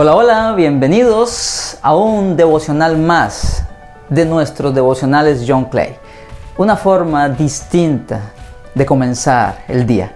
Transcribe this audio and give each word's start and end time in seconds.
Hola, 0.00 0.14
hola, 0.14 0.54
bienvenidos 0.56 1.76
a 1.82 1.96
un 1.96 2.36
devocional 2.36 2.96
más 2.96 3.64
de 4.08 4.24
nuestros 4.24 4.72
devocionales 4.72 5.44
John 5.44 5.64
Clay. 5.64 5.96
Una 6.56 6.76
forma 6.76 7.28
distinta 7.28 8.20
de 8.76 8.86
comenzar 8.86 9.64
el 9.66 9.88
día. 9.88 10.12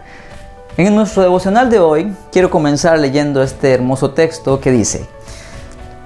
En 0.77 0.95
nuestro 0.95 1.23
devocional 1.23 1.69
de 1.69 1.81
hoy 1.81 2.17
quiero 2.31 2.49
comenzar 2.49 2.97
leyendo 2.97 3.43
este 3.43 3.73
hermoso 3.73 4.13
texto 4.13 4.61
que 4.61 4.71
dice, 4.71 5.09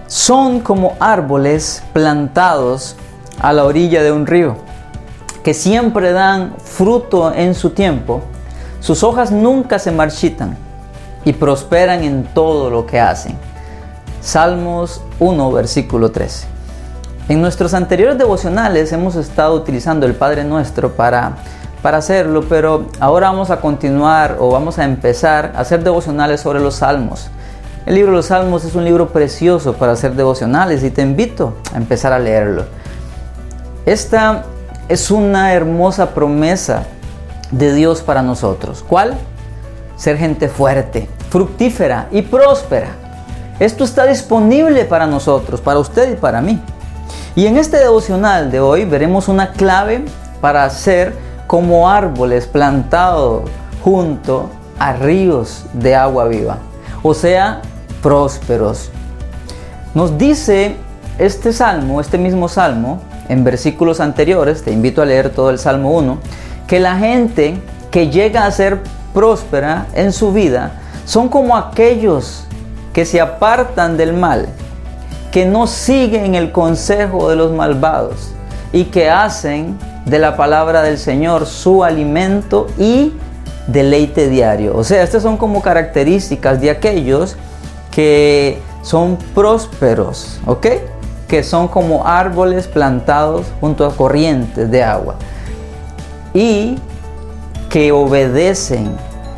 son 0.06 0.60
como 0.60 0.96
árboles 0.98 1.82
plantados 1.92 2.96
a 3.38 3.52
la 3.52 3.66
orilla 3.66 4.02
de 4.02 4.10
un 4.10 4.26
río, 4.26 4.56
que 5.44 5.52
siempre 5.52 6.12
dan 6.12 6.54
fruto 6.64 7.30
en 7.30 7.54
su 7.54 7.68
tiempo, 7.68 8.22
sus 8.80 9.02
hojas 9.02 9.30
nunca 9.30 9.78
se 9.78 9.92
marchitan 9.92 10.56
y 11.26 11.34
prosperan 11.34 12.02
en 12.04 12.24
todo 12.24 12.70
lo 12.70 12.86
que 12.86 12.98
hacen. 12.98 13.45
Salmos 14.26 15.02
1, 15.20 15.52
versículo 15.52 16.10
13. 16.10 16.48
En 17.28 17.40
nuestros 17.40 17.74
anteriores 17.74 18.18
devocionales 18.18 18.90
hemos 18.90 19.14
estado 19.14 19.54
utilizando 19.54 20.04
el 20.04 20.16
Padre 20.16 20.42
Nuestro 20.42 20.96
para, 20.96 21.36
para 21.80 21.98
hacerlo, 21.98 22.44
pero 22.48 22.86
ahora 22.98 23.28
vamos 23.28 23.50
a 23.50 23.60
continuar 23.60 24.38
o 24.40 24.50
vamos 24.50 24.80
a 24.80 24.84
empezar 24.84 25.52
a 25.54 25.60
hacer 25.60 25.84
devocionales 25.84 26.40
sobre 26.40 26.58
los 26.58 26.74
salmos. 26.74 27.28
El 27.86 27.94
libro 27.94 28.10
de 28.10 28.16
los 28.16 28.26
salmos 28.26 28.64
es 28.64 28.74
un 28.74 28.84
libro 28.84 29.10
precioso 29.10 29.74
para 29.74 29.92
hacer 29.92 30.14
devocionales 30.16 30.82
y 30.82 30.90
te 30.90 31.02
invito 31.02 31.54
a 31.72 31.76
empezar 31.76 32.12
a 32.12 32.18
leerlo. 32.18 32.64
Esta 33.86 34.42
es 34.88 35.12
una 35.12 35.52
hermosa 35.52 36.14
promesa 36.14 36.82
de 37.52 37.72
Dios 37.72 38.02
para 38.02 38.22
nosotros. 38.22 38.84
¿Cuál? 38.88 39.14
Ser 39.96 40.18
gente 40.18 40.48
fuerte, 40.48 41.08
fructífera 41.30 42.08
y 42.10 42.22
próspera 42.22 43.05
esto 43.58 43.84
está 43.84 44.06
disponible 44.06 44.84
para 44.84 45.06
nosotros, 45.06 45.60
para 45.60 45.78
usted 45.78 46.12
y 46.12 46.16
para 46.16 46.40
mí. 46.40 46.60
Y 47.34 47.46
en 47.46 47.56
este 47.56 47.78
devocional 47.78 48.50
de 48.50 48.60
hoy 48.60 48.84
veremos 48.84 49.28
una 49.28 49.52
clave 49.52 50.04
para 50.40 50.68
ser 50.70 51.14
como 51.46 51.88
árboles 51.88 52.46
plantados 52.46 53.48
junto 53.82 54.50
a 54.78 54.92
ríos 54.92 55.64
de 55.72 55.94
agua 55.94 56.26
viva, 56.26 56.58
o 57.02 57.14
sea, 57.14 57.62
prósperos. 58.02 58.90
Nos 59.94 60.18
dice 60.18 60.76
este 61.18 61.52
salmo, 61.52 62.00
este 62.00 62.18
mismo 62.18 62.48
salmo, 62.48 63.00
en 63.28 63.42
versículos 63.44 64.00
anteriores, 64.00 64.62
te 64.62 64.70
invito 64.70 65.02
a 65.02 65.06
leer 65.06 65.30
todo 65.30 65.50
el 65.50 65.58
Salmo 65.58 65.92
1, 65.96 66.18
que 66.66 66.78
la 66.78 66.98
gente 66.98 67.60
que 67.90 68.10
llega 68.10 68.44
a 68.44 68.50
ser 68.50 68.80
próspera 69.14 69.86
en 69.94 70.12
su 70.12 70.32
vida 70.32 70.72
son 71.06 71.28
como 71.28 71.56
aquellos 71.56 72.46
que 72.96 73.04
se 73.04 73.20
apartan 73.20 73.98
del 73.98 74.14
mal, 74.14 74.48
que 75.30 75.44
no 75.44 75.66
siguen 75.66 76.34
el 76.34 76.50
consejo 76.50 77.28
de 77.28 77.36
los 77.36 77.52
malvados 77.52 78.30
y 78.72 78.84
que 78.84 79.10
hacen 79.10 79.78
de 80.06 80.18
la 80.18 80.34
palabra 80.34 80.80
del 80.80 80.96
Señor 80.96 81.44
su 81.44 81.84
alimento 81.84 82.68
y 82.78 83.12
deleite 83.66 84.30
diario. 84.30 84.74
O 84.74 84.82
sea, 84.82 85.02
estas 85.02 85.22
son 85.22 85.36
como 85.36 85.60
características 85.60 86.58
de 86.62 86.70
aquellos 86.70 87.36
que 87.90 88.62
son 88.80 89.18
prósperos, 89.34 90.40
¿ok? 90.46 90.66
Que 91.28 91.42
son 91.42 91.68
como 91.68 92.06
árboles 92.06 92.66
plantados 92.66 93.44
junto 93.60 93.84
a 93.84 93.94
corrientes 93.94 94.70
de 94.70 94.82
agua 94.82 95.16
y 96.32 96.78
que 97.68 97.92
obedecen 97.92 98.90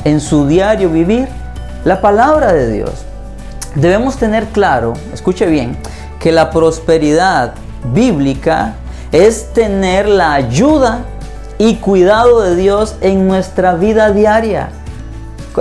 en 0.04 0.20
su 0.20 0.46
diario 0.46 0.90
vivir 0.90 1.26
la 1.84 2.00
palabra 2.00 2.52
de 2.52 2.70
Dios. 2.70 3.07
Debemos 3.80 4.16
tener 4.16 4.46
claro, 4.46 4.94
escuche 5.14 5.46
bien, 5.46 5.76
que 6.18 6.32
la 6.32 6.50
prosperidad 6.50 7.54
bíblica 7.94 8.74
es 9.12 9.52
tener 9.52 10.08
la 10.08 10.32
ayuda 10.32 11.04
y 11.58 11.76
cuidado 11.76 12.40
de 12.42 12.56
Dios 12.56 12.96
en 13.02 13.28
nuestra 13.28 13.74
vida 13.74 14.10
diaria. 14.10 14.70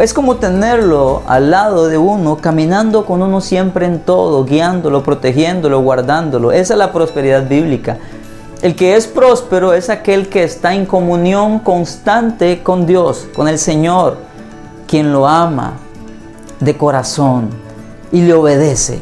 Es 0.01 0.16
como 0.16 0.38
tenerlo 0.38 1.22
al 1.27 1.51
lado 1.51 1.88
de 1.89 2.00
uno, 2.00 2.38
caminando 2.38 3.06
con 3.06 3.22
uno 3.22 3.39
siempre 3.39 3.85
en 3.85 4.00
todo, 4.00 4.45
guiándolo, 4.45 5.03
protegiéndolo, 5.03 5.81
guardándolo. 5.81 6.51
Esa 6.51 6.73
es 6.73 6.79
la 6.79 6.91
prosperidad 6.91 7.47
bíblica. 7.47 7.97
El 8.63 8.75
que 8.75 8.95
es 8.95 9.06
próspero 9.06 9.73
es 9.73 9.91
aquel 9.91 10.27
que 10.27 10.44
está 10.44 10.73
en 10.73 10.88
comunión 10.88 11.59
constante 11.59 12.63
con 12.63 12.88
Dios, 12.88 13.27
con 13.35 13.47
el 13.47 13.59
Señor, 13.59 14.17
quien 14.88 15.13
lo 15.13 15.27
ama 15.27 15.73
de 16.59 16.75
corazón 16.75 17.66
y 18.12 18.22
le 18.22 18.34
obedece. 18.34 19.01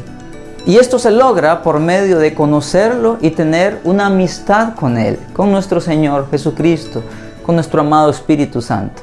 Y 0.66 0.78
esto 0.78 0.98
se 0.98 1.12
logra 1.12 1.62
por 1.62 1.78
medio 1.78 2.18
de 2.18 2.34
conocerlo 2.34 3.18
y 3.20 3.30
tener 3.30 3.80
una 3.84 4.06
amistad 4.06 4.74
con 4.74 4.98
Él, 4.98 5.18
con 5.32 5.52
nuestro 5.52 5.80
Señor 5.80 6.28
Jesucristo, 6.30 7.02
con 7.44 7.54
nuestro 7.54 7.82
amado 7.82 8.10
Espíritu 8.10 8.60
Santo. 8.60 9.02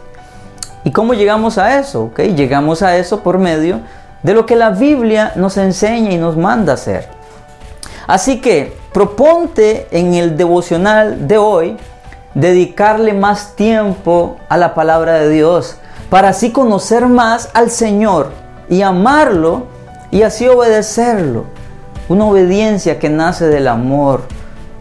¿Y 0.84 0.92
cómo 0.92 1.14
llegamos 1.14 1.58
a 1.58 1.80
eso? 1.80 2.04
¿Okay? 2.06 2.36
Llegamos 2.36 2.82
a 2.82 2.98
eso 2.98 3.22
por 3.22 3.38
medio 3.38 3.80
de 4.24 4.34
lo 4.34 4.46
que 4.46 4.58
la 4.58 4.72
Biblia 4.72 5.32
nos 5.36 5.56
enseña 5.58 6.12
y 6.12 6.18
nos 6.18 6.36
manda 6.36 6.74
hacer. 6.74 7.08
Así 8.08 8.42
que 8.42 8.76
proponte 8.92 9.88
en 9.92 10.14
el 10.14 10.36
devocional 10.36 11.28
de 11.28 11.38
hoy 11.38 11.78
dedicarle 12.34 13.14
más 13.14 13.56
tiempo 13.56 14.38
a 14.50 14.58
la 14.58 14.74
palabra 14.74 15.14
de 15.14 15.30
Dios 15.30 15.78
para 16.10 16.30
así 16.30 16.52
conocer 16.52 17.08
más 17.08 17.50
al 17.54 17.72
Señor 17.72 18.32
y 18.70 18.82
amarlo 18.82 19.73
y 20.14 20.22
así 20.22 20.48
obedecerlo. 20.48 21.46
Una 22.08 22.26
obediencia 22.26 23.00
que 23.00 23.10
nace 23.10 23.48
del 23.48 23.68
amor, 23.68 24.22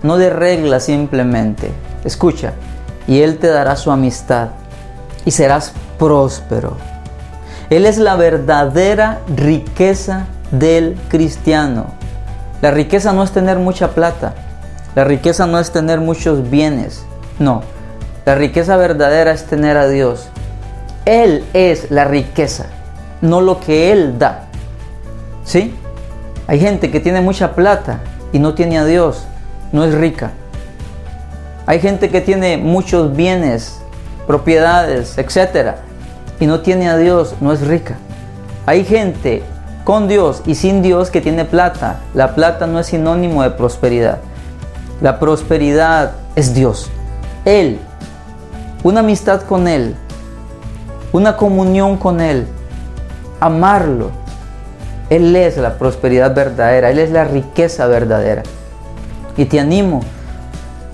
no 0.02 0.18
de 0.18 0.28
reglas 0.28 0.84
simplemente. 0.84 1.70
Escucha, 2.04 2.52
y 3.06 3.22
Él 3.22 3.38
te 3.38 3.46
dará 3.46 3.76
su 3.76 3.90
amistad 3.90 4.48
y 5.24 5.30
serás 5.30 5.72
próspero. 5.98 6.76
Él 7.70 7.86
es 7.86 7.96
la 7.96 8.16
verdadera 8.16 9.20
riqueza 9.34 10.26
del 10.50 10.98
cristiano. 11.08 11.86
La 12.60 12.70
riqueza 12.70 13.14
no 13.14 13.22
es 13.22 13.30
tener 13.30 13.58
mucha 13.58 13.92
plata, 13.92 14.34
la 14.94 15.04
riqueza 15.04 15.46
no 15.46 15.58
es 15.58 15.70
tener 15.70 16.00
muchos 16.00 16.50
bienes, 16.50 17.04
no. 17.38 17.62
La 18.26 18.34
riqueza 18.34 18.76
verdadera 18.76 19.32
es 19.32 19.46
tener 19.46 19.78
a 19.78 19.88
Dios. 19.88 20.28
Él 21.06 21.42
es 21.54 21.90
la 21.90 22.04
riqueza, 22.04 22.66
no 23.22 23.40
lo 23.40 23.60
que 23.60 23.92
Él 23.92 24.18
da. 24.18 24.51
¿Sí? 25.44 25.74
Hay 26.46 26.60
gente 26.60 26.90
que 26.90 27.00
tiene 27.00 27.20
mucha 27.20 27.54
plata 27.54 28.00
y 28.32 28.38
no 28.38 28.54
tiene 28.54 28.78
a 28.78 28.84
Dios, 28.84 29.26
no 29.72 29.84
es 29.84 29.94
rica. 29.94 30.32
Hay 31.66 31.80
gente 31.80 32.10
que 32.10 32.20
tiene 32.20 32.56
muchos 32.56 33.14
bienes, 33.14 33.80
propiedades, 34.26 35.16
etcétera, 35.18 35.78
y 36.40 36.46
no 36.46 36.60
tiene 36.60 36.88
a 36.88 36.96
Dios, 36.96 37.36
no 37.40 37.52
es 37.52 37.66
rica. 37.66 37.96
Hay 38.66 38.84
gente 38.84 39.42
con 39.84 40.08
Dios 40.08 40.42
y 40.46 40.54
sin 40.54 40.82
Dios 40.82 41.10
que 41.10 41.20
tiene 41.20 41.44
plata. 41.44 42.00
La 42.14 42.34
plata 42.34 42.66
no 42.66 42.78
es 42.78 42.88
sinónimo 42.88 43.42
de 43.42 43.50
prosperidad. 43.50 44.18
La 45.00 45.18
prosperidad 45.18 46.12
es 46.36 46.54
Dios. 46.54 46.90
Él, 47.44 47.78
una 48.82 49.00
amistad 49.00 49.42
con 49.42 49.68
Él, 49.68 49.94
una 51.12 51.36
comunión 51.36 51.96
con 51.96 52.20
Él, 52.20 52.46
amarlo, 53.40 54.10
él 55.16 55.36
es 55.36 55.58
la 55.58 55.76
prosperidad 55.76 56.34
verdadera, 56.34 56.90
Él 56.90 56.98
es 56.98 57.10
la 57.10 57.24
riqueza 57.24 57.86
verdadera. 57.86 58.42
Y 59.36 59.44
te 59.44 59.60
animo 59.60 60.00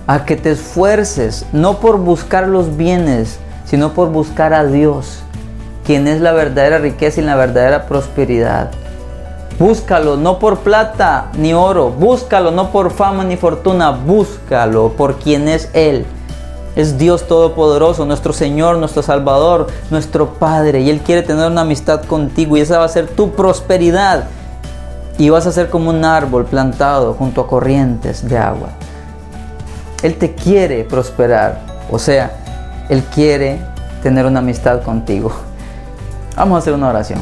a 0.08 0.24
que 0.24 0.34
te 0.34 0.50
esfuerces, 0.50 1.46
no 1.52 1.78
por 1.78 1.98
buscar 1.98 2.48
los 2.48 2.76
bienes, 2.76 3.38
sino 3.64 3.92
por 3.92 4.10
buscar 4.10 4.54
a 4.54 4.64
Dios, 4.64 5.20
quien 5.84 6.08
es 6.08 6.20
la 6.20 6.32
verdadera 6.32 6.78
riqueza 6.78 7.20
y 7.20 7.24
la 7.24 7.36
verdadera 7.36 7.86
prosperidad. 7.86 8.72
Búscalo, 9.60 10.16
no 10.16 10.40
por 10.40 10.60
plata 10.60 11.30
ni 11.36 11.52
oro, 11.52 11.90
búscalo, 11.90 12.50
no 12.50 12.72
por 12.72 12.90
fama 12.90 13.22
ni 13.22 13.36
fortuna, 13.36 13.90
búscalo 13.90 14.94
por 14.96 15.18
quien 15.18 15.46
es 15.46 15.70
Él 15.74 16.06
es 16.76 16.98
Dios 16.98 17.26
Todopoderoso, 17.26 18.04
nuestro 18.04 18.32
Señor, 18.32 18.76
nuestro 18.76 19.02
Salvador, 19.02 19.66
nuestro 19.90 20.34
Padre. 20.34 20.80
Y 20.80 20.90
Él 20.90 21.00
quiere 21.00 21.22
tener 21.22 21.50
una 21.50 21.62
amistad 21.62 22.04
contigo 22.04 22.56
y 22.56 22.60
esa 22.60 22.78
va 22.78 22.84
a 22.84 22.88
ser 22.88 23.08
tu 23.08 23.32
prosperidad. 23.32 24.24
Y 25.18 25.30
vas 25.30 25.46
a 25.46 25.52
ser 25.52 25.70
como 25.70 25.90
un 25.90 26.04
árbol 26.04 26.44
plantado 26.44 27.14
junto 27.14 27.40
a 27.40 27.48
corrientes 27.48 28.28
de 28.28 28.38
agua. 28.38 28.68
Él 30.02 30.16
te 30.16 30.34
quiere 30.34 30.84
prosperar. 30.84 31.60
O 31.90 31.98
sea, 31.98 32.30
Él 32.88 33.02
quiere 33.14 33.58
tener 34.02 34.26
una 34.26 34.38
amistad 34.38 34.82
contigo. 34.82 35.32
Vamos 36.36 36.56
a 36.56 36.58
hacer 36.58 36.72
una 36.72 36.88
oración. 36.88 37.20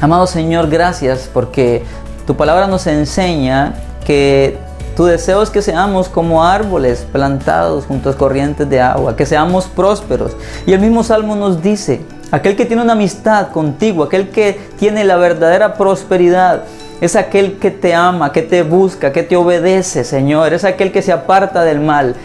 Amado 0.00 0.26
Señor, 0.26 0.68
gracias 0.68 1.30
porque 1.32 1.82
tu 2.26 2.36
palabra 2.36 2.66
nos 2.66 2.86
enseña 2.86 3.74
que 4.04 4.58
tu 4.98 5.04
deseo 5.04 5.44
es 5.44 5.50
que 5.50 5.62
seamos 5.62 6.08
como 6.08 6.42
árboles 6.42 7.06
plantados 7.12 7.84
junto 7.84 8.10
a 8.10 8.16
corrientes 8.16 8.68
de 8.68 8.80
agua, 8.80 9.14
que 9.14 9.26
seamos 9.26 9.66
prósperos. 9.66 10.32
Y 10.66 10.72
el 10.72 10.80
mismo 10.80 11.04
Salmo 11.04 11.36
nos 11.36 11.62
dice 11.62 12.00
Aquel 12.32 12.56
que 12.56 12.64
tiene 12.64 12.82
una 12.82 12.94
amistad 12.94 13.52
contigo, 13.52 14.02
aquel 14.02 14.30
que 14.30 14.58
tiene 14.76 15.04
la 15.04 15.14
verdadera 15.14 15.74
prosperidad, 15.74 16.64
es 17.00 17.14
aquel 17.14 17.58
que 17.58 17.70
te 17.70 17.94
ama, 17.94 18.32
que 18.32 18.42
te 18.42 18.64
busca, 18.64 19.12
que 19.12 19.22
te 19.22 19.36
obedece, 19.36 20.02
Señor. 20.02 20.52
Es 20.52 20.64
aquel 20.64 20.90
que 20.90 21.00
se 21.00 21.12
aparta 21.12 21.62
del 21.62 21.78
mal. 21.78 22.16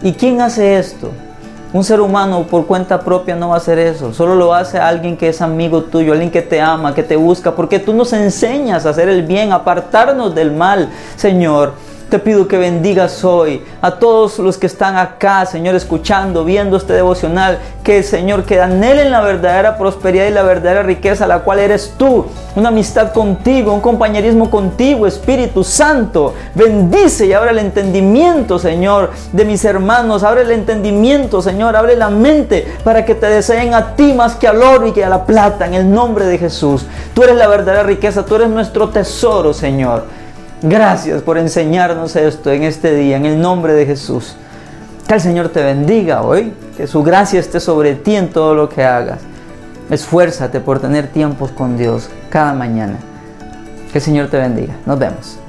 ¿Y 0.00 0.14
quién 0.14 0.40
hace 0.40 0.78
esto? 0.78 1.10
Un 1.74 1.84
ser 1.84 2.00
humano 2.00 2.46
por 2.50 2.66
cuenta 2.66 3.00
propia 3.00 3.36
no 3.36 3.50
va 3.50 3.56
a 3.56 3.58
hacer 3.58 3.78
eso. 3.78 4.14
Solo 4.14 4.36
lo 4.36 4.54
hace 4.54 4.78
alguien 4.78 5.18
que 5.18 5.28
es 5.28 5.42
amigo 5.42 5.82
tuyo, 5.82 6.12
alguien 6.12 6.30
que 6.30 6.40
te 6.40 6.62
ama, 6.62 6.94
que 6.94 7.02
te 7.02 7.16
busca, 7.16 7.54
porque 7.54 7.78
tú 7.78 7.92
nos 7.92 8.14
enseñas 8.14 8.86
a 8.86 8.88
hacer 8.88 9.10
el 9.10 9.22
bien, 9.22 9.52
apartarnos 9.52 10.34
del 10.34 10.50
mal, 10.50 10.88
Señor. 11.16 11.91
Te 12.12 12.18
pido 12.18 12.46
que 12.46 12.58
bendigas 12.58 13.24
hoy 13.24 13.64
a 13.80 13.92
todos 13.92 14.38
los 14.38 14.58
que 14.58 14.66
están 14.66 14.98
acá, 14.98 15.46
Señor, 15.46 15.74
escuchando, 15.74 16.44
viendo 16.44 16.76
este 16.76 16.92
devocional. 16.92 17.58
Que, 17.82 18.02
Señor, 18.02 18.44
que 18.44 18.60
anhelen 18.60 19.10
la 19.10 19.22
verdadera 19.22 19.78
prosperidad 19.78 20.26
y 20.26 20.30
la 20.30 20.42
verdadera 20.42 20.82
riqueza, 20.82 21.26
la 21.26 21.38
cual 21.38 21.60
eres 21.60 21.94
tú. 21.96 22.26
Una 22.54 22.68
amistad 22.68 23.14
contigo, 23.14 23.72
un 23.72 23.80
compañerismo 23.80 24.50
contigo, 24.50 25.06
Espíritu 25.06 25.64
Santo. 25.64 26.34
Bendice 26.54 27.24
y 27.24 27.32
abre 27.32 27.52
el 27.52 27.60
entendimiento, 27.60 28.58
Señor, 28.58 29.12
de 29.32 29.46
mis 29.46 29.64
hermanos. 29.64 30.22
Abre 30.22 30.42
el 30.42 30.50
entendimiento, 30.50 31.40
Señor. 31.40 31.76
Abre 31.76 31.96
la 31.96 32.10
mente 32.10 32.76
para 32.84 33.06
que 33.06 33.14
te 33.14 33.26
deseen 33.26 33.72
a 33.72 33.96
ti 33.96 34.12
más 34.12 34.36
que 34.36 34.46
al 34.46 34.62
oro 34.62 34.86
y 34.86 34.92
que 34.92 35.02
a 35.02 35.08
la 35.08 35.24
plata, 35.24 35.64
en 35.64 35.72
el 35.72 35.90
nombre 35.90 36.26
de 36.26 36.36
Jesús. 36.36 36.84
Tú 37.14 37.22
eres 37.22 37.36
la 37.36 37.48
verdadera 37.48 37.84
riqueza, 37.84 38.22
tú 38.26 38.34
eres 38.34 38.50
nuestro 38.50 38.90
tesoro, 38.90 39.54
Señor. 39.54 40.20
Gracias 40.62 41.22
por 41.22 41.38
enseñarnos 41.38 42.14
esto 42.14 42.52
en 42.52 42.62
este 42.62 42.94
día, 42.94 43.16
en 43.16 43.26
el 43.26 43.40
nombre 43.40 43.72
de 43.72 43.84
Jesús. 43.84 44.36
Que 45.08 45.14
el 45.14 45.20
Señor 45.20 45.48
te 45.48 45.60
bendiga 45.60 46.22
hoy, 46.22 46.52
que 46.76 46.86
su 46.86 47.02
gracia 47.02 47.40
esté 47.40 47.58
sobre 47.58 47.96
ti 47.96 48.14
en 48.14 48.30
todo 48.30 48.54
lo 48.54 48.68
que 48.68 48.84
hagas. 48.84 49.18
Esfuérzate 49.90 50.60
por 50.60 50.78
tener 50.78 51.08
tiempos 51.08 51.50
con 51.50 51.76
Dios 51.76 52.08
cada 52.30 52.52
mañana. 52.52 52.98
Que 53.90 53.98
el 53.98 54.04
Señor 54.04 54.28
te 54.28 54.38
bendiga. 54.38 54.74
Nos 54.86 54.98
vemos. 54.98 55.41